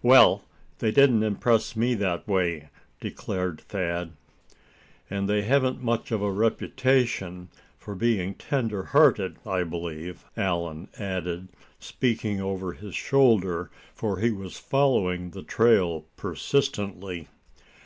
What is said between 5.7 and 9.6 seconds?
much of a reputation for being tenderhearted,